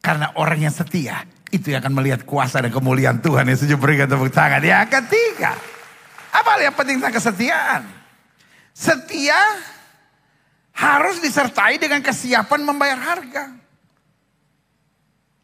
[0.02, 4.06] Karena orang yang setia itu yang akan melihat kuasa dan kemuliaan Tuhan yang sejuk berikan
[4.06, 4.62] tepuk tangan.
[4.62, 5.58] Yang ketiga,
[6.30, 7.82] apa yang penting tentang kesetiaan?
[8.74, 9.40] Setia
[10.72, 13.60] harus disertai dengan kesiapan membayar harga.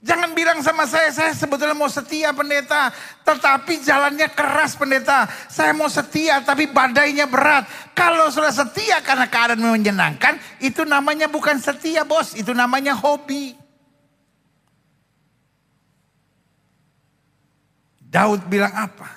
[0.06, 2.94] Jangan bilang sama saya, saya sebetulnya mau setia pendeta.
[3.26, 5.26] Tetapi jalannya keras pendeta.
[5.50, 7.66] Saya mau setia tapi badainya berat.
[7.98, 10.38] Kalau sudah setia karena keadaan menyenangkan.
[10.62, 12.38] Itu namanya bukan setia bos.
[12.38, 13.65] Itu namanya hobi.
[18.16, 19.12] Daud bilang apa?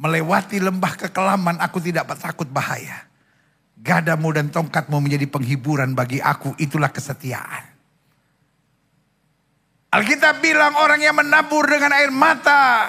[0.00, 3.04] Melewati lembah kekelaman aku tidak takut bahaya.
[3.76, 6.56] Gadamu dan tongkatmu menjadi penghiburan bagi aku.
[6.56, 7.76] Itulah kesetiaan.
[9.92, 12.88] Alkitab bilang orang yang menabur dengan air mata.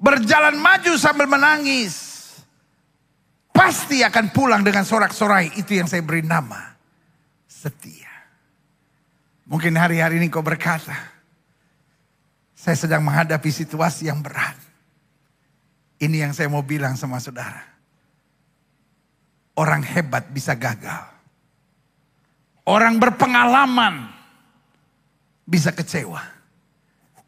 [0.00, 2.24] Berjalan maju sambil menangis.
[3.52, 5.52] Pasti akan pulang dengan sorak-sorai.
[5.60, 6.72] Itu yang saya beri nama.
[7.44, 8.08] Setia.
[9.44, 11.11] Mungkin hari-hari ini kau berkata.
[12.62, 14.54] Saya sedang menghadapi situasi yang berat.
[15.98, 17.58] Ini yang saya mau bilang sama saudara.
[19.58, 21.10] Orang hebat bisa gagal.
[22.62, 24.06] Orang berpengalaman
[25.42, 26.22] bisa kecewa.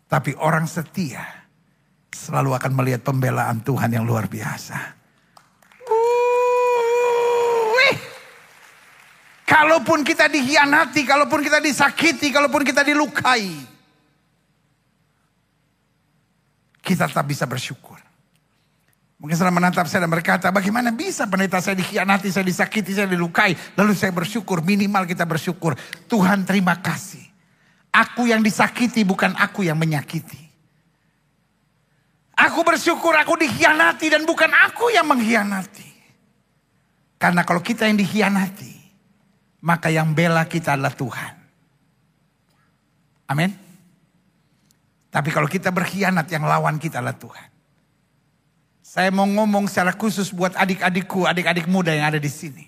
[0.07, 1.27] Tapi orang setia
[2.15, 5.03] selalu akan melihat pembelaan Tuhan yang luar biasa.
[9.45, 13.74] Kalaupun kita dihianati, kalaupun kita disakiti, kalaupun kita dilukai.
[16.85, 17.97] Kita tetap bisa bersyukur.
[19.17, 23.57] Mungkin setelah menatap saya dan berkata, bagaimana bisa pendeta saya dikhianati, saya disakiti, saya dilukai.
[23.73, 25.73] Lalu saya bersyukur, minimal kita bersyukur.
[26.05, 27.25] Tuhan terima kasih.
[27.89, 30.45] Aku yang disakiti bukan aku yang menyakiti.
[32.35, 35.89] Aku bersyukur aku dikhianati dan bukan aku yang mengkhianati.
[37.17, 38.75] Karena kalau kita yang dikhianati,
[39.65, 41.33] maka yang bela kita adalah Tuhan.
[43.31, 43.57] Amin.
[45.15, 47.49] Tapi kalau kita berkhianat yang lawan kita adalah Tuhan.
[48.83, 52.67] Saya mau ngomong secara khusus buat adik-adikku, adik-adik muda yang ada di sini.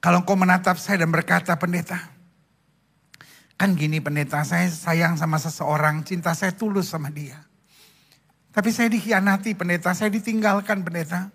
[0.00, 2.00] Kalau kau menatap saya dan berkata pendeta.
[3.60, 7.36] Kan gini pendeta, saya sayang sama seseorang, cinta saya tulus sama dia.
[8.48, 11.28] Tapi saya dikhianati pendeta, saya ditinggalkan pendeta.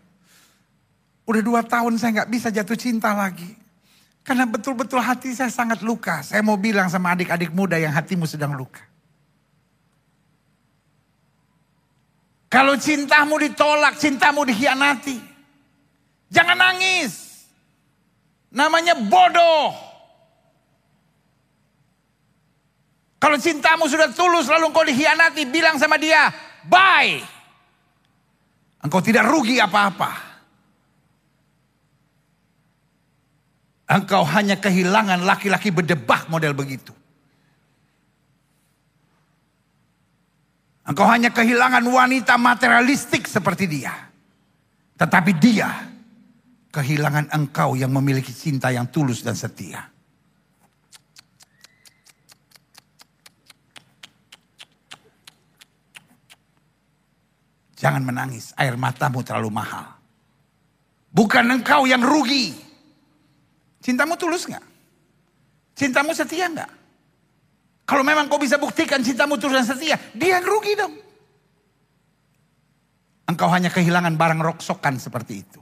[1.29, 3.61] Udah dua tahun saya nggak bisa jatuh cinta lagi.
[4.25, 6.25] Karena betul-betul hati saya sangat luka.
[6.25, 8.92] Saya mau bilang sama adik-adik muda yang hatimu sedang luka.
[12.53, 15.17] Kalau cintamu ditolak, cintamu dikhianati.
[16.29, 17.41] Jangan nangis.
[18.53, 19.73] Namanya bodoh.
[23.17, 26.29] Kalau cintamu sudah tulus lalu engkau dikhianati, bilang sama dia,
[26.69, 27.25] bye.
[28.85, 30.13] Engkau tidak rugi apa-apa.
[33.89, 36.93] Engkau hanya kehilangan laki-laki berdebah model begitu.
[40.83, 43.95] Engkau hanya kehilangan wanita materialistik seperti dia.
[44.99, 45.71] Tetapi dia
[46.75, 49.93] kehilangan engkau yang memiliki cinta yang tulus dan setia.
[57.79, 59.87] Jangan menangis, air matamu terlalu mahal.
[61.11, 62.55] Bukan engkau yang rugi.
[63.83, 64.63] Cintamu tulus nggak?
[65.75, 66.82] Cintamu setia nggak?
[67.83, 70.95] Kalau memang kau bisa buktikan cintamu tulus dan setia, dia yang rugi dong.
[73.27, 75.61] Engkau hanya kehilangan barang roksokan seperti itu.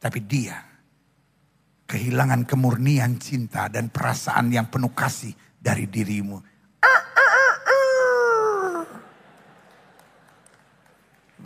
[0.00, 0.58] Tapi dia
[1.90, 6.38] kehilangan kemurnian cinta dan perasaan yang penuh kasih dari dirimu.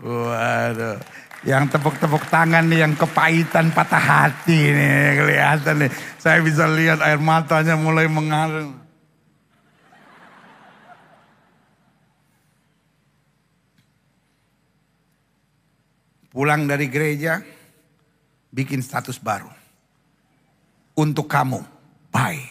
[0.04, 1.00] Waduh,
[1.48, 5.90] yang tepuk-tepuk tangan nih, yang kepahitan patah hati nih kelihatan nih.
[6.20, 8.83] Saya bisa lihat air matanya mulai mengalir.
[16.34, 17.38] Pulang dari gereja,
[18.50, 19.46] bikin status baru.
[20.98, 21.62] Untuk kamu,
[22.10, 22.42] bye.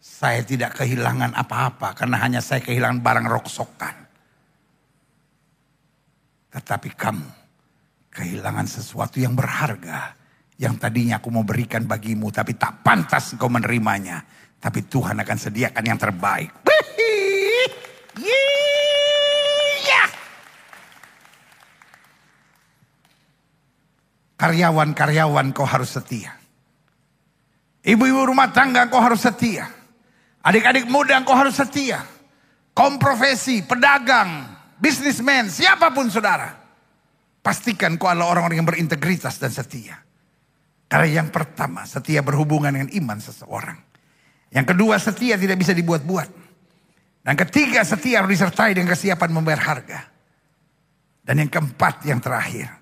[0.00, 3.96] Saya tidak kehilangan apa-apa karena hanya saya kehilangan barang roksokan.
[6.52, 7.28] Tetapi kamu
[8.12, 10.12] kehilangan sesuatu yang berharga.
[10.60, 14.20] Yang tadinya aku mau berikan bagimu tapi tak pantas engkau menerimanya.
[14.60, 16.52] Tapi Tuhan akan sediakan yang terbaik.
[18.20, 18.49] Iya.
[24.40, 26.32] Karyawan-karyawan kau harus setia.
[27.84, 29.68] Ibu-ibu rumah tangga kau harus setia.
[30.40, 32.00] Adik-adik muda kau harus setia.
[32.72, 34.48] Kaum profesi, pedagang,
[34.80, 36.56] bisnismen, siapa pun saudara.
[37.44, 40.00] Pastikan kau adalah orang-orang yang berintegritas dan setia.
[40.88, 43.76] Karena yang pertama, setia berhubungan dengan iman seseorang.
[44.48, 46.28] Yang kedua, setia tidak bisa dibuat-buat.
[47.20, 50.00] Dan ketiga, setia harus disertai dengan kesiapan membayar harga.
[51.20, 52.79] Dan yang keempat, yang terakhir,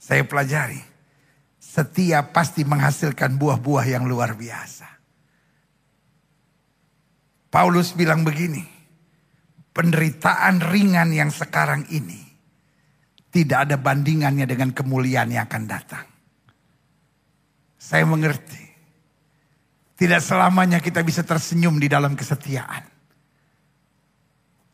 [0.00, 0.80] saya pelajari.
[1.60, 4.88] Setia pasti menghasilkan buah-buah yang luar biasa.
[7.52, 8.64] Paulus bilang begini,
[9.76, 12.30] penderitaan ringan yang sekarang ini
[13.30, 16.06] tidak ada bandingannya dengan kemuliaan yang akan datang.
[17.76, 18.72] Saya mengerti.
[20.00, 22.99] Tidak selamanya kita bisa tersenyum di dalam kesetiaan.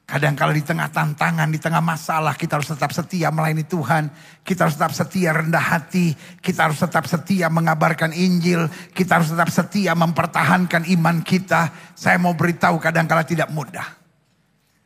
[0.07, 4.07] Kadang kalau di tengah tantangan, di tengah masalah, kita harus tetap setia melayani Tuhan.
[4.47, 6.15] Kita harus tetap setia rendah hati.
[6.39, 8.71] Kita harus tetap setia mengabarkan Injil.
[8.95, 11.75] Kita harus tetap setia mempertahankan iman kita.
[11.99, 13.99] Saya mau beritahu kadang kala tidak mudah.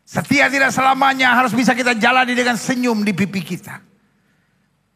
[0.09, 3.77] Setia tidak selamanya harus bisa kita jalani dengan senyum di pipi kita.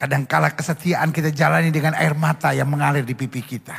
[0.01, 3.77] Kadang kala kesetiaan kita jalani dengan air mata yang mengalir di pipi kita.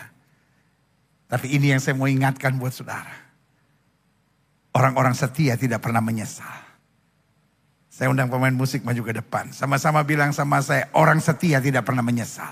[1.26, 3.25] Tapi ini yang saya mau ingatkan buat saudara.
[4.76, 6.66] Orang-orang setia tidak pernah menyesal.
[7.88, 9.56] Saya undang pemain musik maju ke depan.
[9.56, 12.52] Sama-sama bilang sama saya, orang setia tidak pernah menyesal.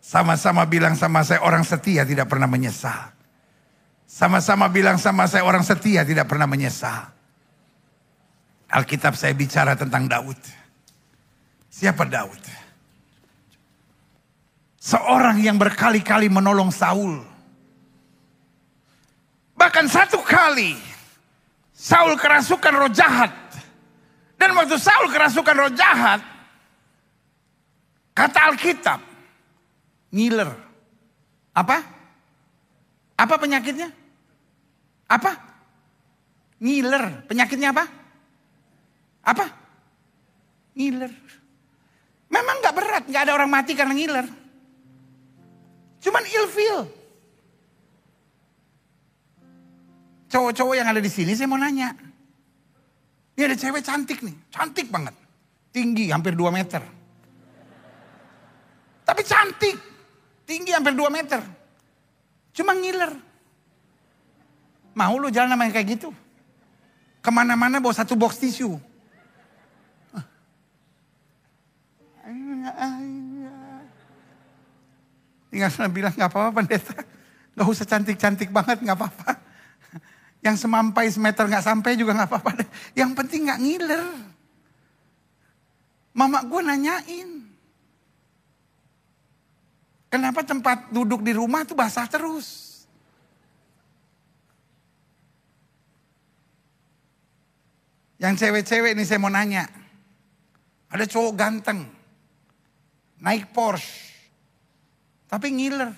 [0.00, 3.12] Sama-sama bilang sama saya, orang setia tidak pernah menyesal.
[4.08, 7.12] Sama-sama bilang sama saya, orang setia tidak pernah menyesal.
[8.72, 10.40] Alkitab saya bicara tentang Daud.
[11.68, 12.40] Siapa Daud?
[14.80, 17.27] Seorang yang berkali-kali menolong Saul
[19.58, 20.78] Bahkan satu kali
[21.74, 23.30] Saul kerasukan roh jahat.
[24.38, 26.22] Dan waktu Saul kerasukan roh jahat,
[28.14, 29.02] kata Alkitab,
[30.14, 30.50] ngiler.
[31.54, 31.82] Apa?
[33.18, 33.90] Apa penyakitnya?
[35.10, 35.34] Apa?
[36.62, 37.26] Ngiler.
[37.26, 37.84] Penyakitnya apa?
[39.26, 39.46] Apa?
[40.78, 41.10] Ngiler.
[42.30, 44.26] Memang gak berat, gak ada orang mati karena ngiler.
[45.98, 46.97] Cuman ilfil.
[50.28, 51.96] Cowok-cowok yang ada di sini saya mau nanya.
[53.38, 55.16] Ini ada cewek cantik nih, cantik banget.
[55.72, 56.82] Tinggi hampir 2 meter.
[59.08, 59.76] Tapi cantik,
[60.44, 61.40] tinggi hampir 2 meter.
[62.52, 63.14] Cuma ngiler.
[64.92, 66.10] Mau lu jalan sama yang kayak gitu?
[67.22, 68.76] Ke mana-mana bawa satu box tisu.
[75.48, 76.94] Tinggal bilang gak apa-apa pendeta.
[77.56, 79.47] Gak usah cantik-cantik banget gak apa-apa.
[80.38, 82.52] Yang semampai semeter nggak sampai juga nggak apa-apa.
[82.94, 84.04] Yang penting nggak ngiler.
[86.14, 87.30] Mama gue nanyain.
[90.08, 92.68] Kenapa tempat duduk di rumah tuh basah terus?
[98.18, 99.68] Yang cewek-cewek ini saya mau nanya.
[100.90, 101.86] Ada cowok ganteng.
[103.22, 104.16] Naik Porsche.
[105.30, 105.92] Tapi ngiler.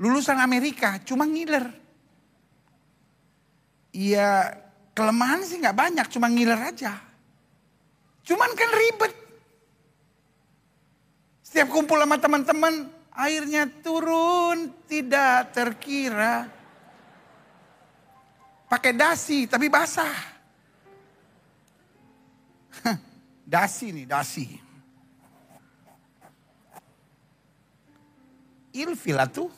[0.00, 1.83] Lulusan Amerika cuma ngiler.
[3.94, 4.58] Iya
[4.90, 6.98] kelemahan sih nggak banyak, cuma ngiler aja.
[8.26, 9.14] Cuman kan ribet.
[11.46, 16.50] Setiap kumpul sama teman-teman, airnya turun tidak terkira.
[18.66, 20.34] Pakai dasi tapi basah.
[23.54, 24.46] dasi nih, dasi.
[28.74, 29.50] Ilfil tuh.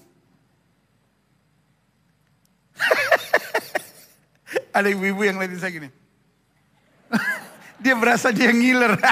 [4.76, 5.90] Ada ibu-ibu yang lain saya gini.
[7.82, 8.94] dia berasa dia ngiler.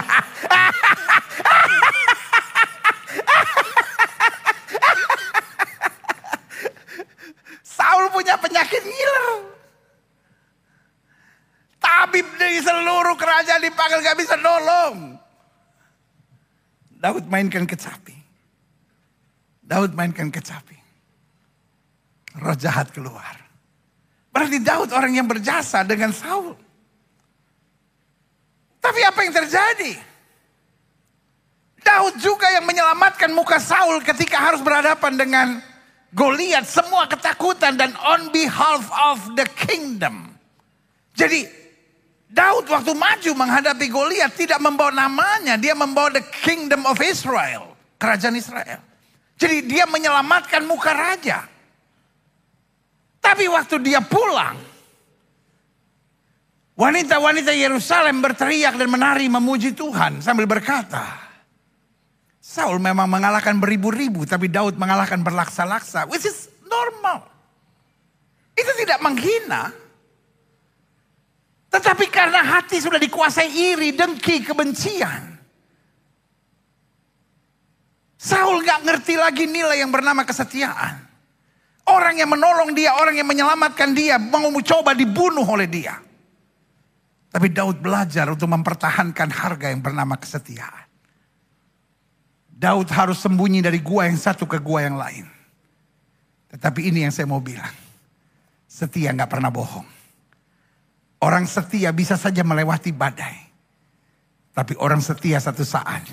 [7.62, 9.26] Saul punya penyakit ngiler.
[11.82, 15.20] Tabib dari seluruh kerajaan dipanggil gak bisa nolong.
[16.89, 18.16] Daud mainkan kecapi.
[19.61, 20.80] Daud mainkan kecapi.
[22.41, 23.43] Roh jahat keluar.
[24.35, 26.59] Berarti Daud orang yang berjasa dengan Saul.
[28.82, 29.95] Tapi apa yang terjadi?
[31.78, 35.47] Daud juga yang menyelamatkan muka Saul ketika harus berhadapan dengan
[36.14, 40.35] Goliat, semua ketakutan dan on behalf of the kingdom.
[41.14, 41.47] Jadi
[42.26, 48.35] Daud waktu maju menghadapi Goliat tidak membawa namanya, dia membawa the kingdom of Israel, kerajaan
[48.35, 48.82] Israel.
[49.39, 51.47] Jadi dia menyelamatkan muka raja.
[53.24, 54.60] Tapi waktu dia pulang,
[56.76, 61.24] wanita-wanita Yerusalem berteriak dan menari memuji Tuhan sambil berkata,
[62.44, 67.24] Saul memang mengalahkan beribu-ribu, tapi Daud mengalahkan berlaksa-laksa, which is normal.
[68.52, 69.72] Itu tidak menghina.
[71.72, 75.34] Tetapi karena hati sudah dikuasai iri, dengki, kebencian.
[78.14, 81.03] Saul gak ngerti lagi nilai yang bernama kesetiaan.
[81.85, 86.01] Orang yang menolong dia, orang yang menyelamatkan dia, mau coba dibunuh oleh dia.
[87.28, 90.87] Tapi Daud belajar untuk mempertahankan harga yang bernama kesetiaan.
[92.55, 95.26] Daud harus sembunyi dari gua yang satu ke gua yang lain.
[96.55, 97.74] Tetapi ini yang saya mau bilang.
[98.70, 99.87] Setia nggak pernah bohong.
[101.20, 103.37] Orang setia bisa saja melewati badai.
[104.55, 106.07] Tapi orang setia satu saat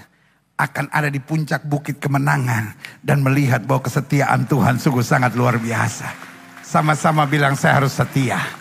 [0.61, 2.77] akan ada di puncak bukit kemenangan.
[3.01, 6.07] Dan melihat bahwa kesetiaan Tuhan sungguh sangat luar biasa.
[6.61, 8.60] Sama-sama bilang saya harus setia.